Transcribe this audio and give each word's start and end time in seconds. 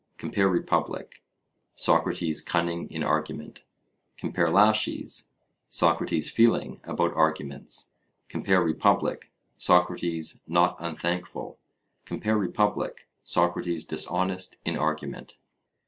compare 0.17 0.49
Republic 0.49 1.21
(Socrates' 1.75 2.41
cunning 2.41 2.89
in 2.89 3.03
argument): 3.03 3.65
compare 4.17 4.49
Laches 4.49 5.29
(Socrates' 5.69 6.27
feeling 6.27 6.81
about 6.85 7.13
arguments): 7.13 7.93
compare 8.27 8.63
Republic 8.63 9.29
(Socrates 9.57 10.41
not 10.47 10.75
unthankful): 10.79 11.59
compare 12.05 12.35
Republic 12.35 13.07
(Socrates 13.23 13.85
dishonest 13.85 14.57
in 14.65 14.75
argument). 14.75 15.37